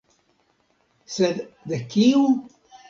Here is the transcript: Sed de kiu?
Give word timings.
Sed 1.17 1.47
de 1.73 1.81
kiu? 1.95 2.29